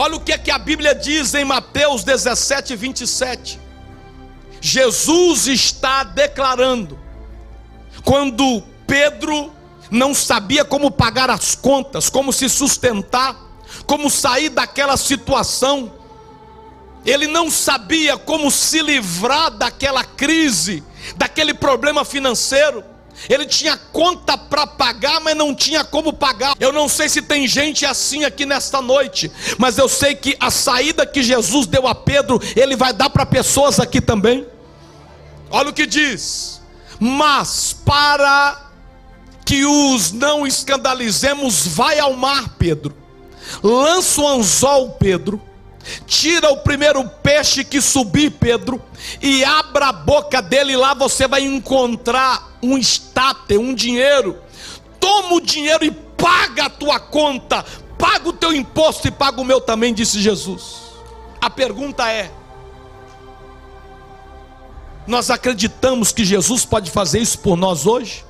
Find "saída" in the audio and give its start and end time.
30.50-31.06